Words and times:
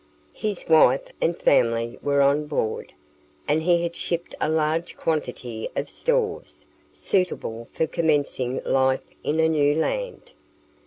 His 0.33 0.67
wife 0.67 1.03
and 1.21 1.37
family 1.37 1.99
were 2.01 2.23
on 2.23 2.47
board, 2.47 2.91
and 3.47 3.61
he 3.61 3.83
had 3.83 3.95
shipped 3.95 4.33
a 4.41 4.49
large 4.49 4.97
quantity 4.97 5.69
of 5.75 5.91
stores, 5.91 6.65
suitable 6.91 7.67
for 7.71 7.85
commencing 7.85 8.63
life 8.65 9.05
in 9.23 9.39
a 9.39 9.47
new 9.47 9.75
land. 9.75 10.31